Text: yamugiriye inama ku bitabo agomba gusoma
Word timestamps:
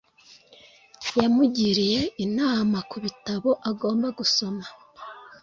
yamugiriye 1.19 2.01
inama 2.25 2.77
ku 2.89 2.97
bitabo 3.05 3.49
agomba 3.69 4.07
gusoma 4.19 4.65